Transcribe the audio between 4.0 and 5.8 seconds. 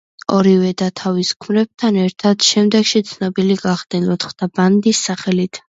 „ოთხთა ბანდის“ სახელით.